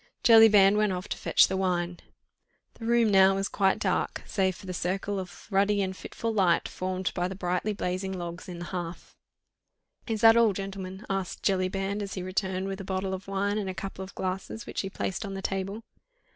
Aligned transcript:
Jellyband 0.23 0.77
went 0.77 0.91
off 0.93 1.07
to 1.09 1.17
fetch 1.17 1.47
the 1.47 1.55
wine. 1.55 1.99
The 2.73 2.87
room 2.87 3.11
now 3.11 3.35
was 3.35 3.47
quite 3.47 3.77
dark, 3.77 4.23
save 4.25 4.55
for 4.55 4.65
the 4.65 4.73
circle 4.73 5.19
of 5.19 5.45
ruddy 5.51 5.79
and 5.83 5.95
fitful 5.95 6.33
light 6.33 6.67
formed 6.67 7.13
by 7.13 7.27
the 7.27 7.35
brightly 7.35 7.71
blazing 7.71 8.11
logs 8.11 8.49
in 8.49 8.57
the 8.57 8.65
hearth. 8.65 9.15
"Is 10.07 10.21
that 10.21 10.35
all, 10.35 10.53
gentlemen?" 10.53 11.05
asked 11.07 11.43
Jellyband, 11.43 12.01
as 12.01 12.15
he 12.15 12.23
returned 12.23 12.67
with 12.67 12.81
a 12.81 12.83
bottle 12.83 13.13
of 13.13 13.27
wine 13.27 13.59
and 13.59 13.69
a 13.69 13.75
couple 13.75 14.03
of 14.03 14.15
glasses, 14.15 14.65
which 14.65 14.81
he 14.81 14.89
placed 14.89 15.23
on 15.23 15.35
the 15.35 15.41
table. 15.43 15.83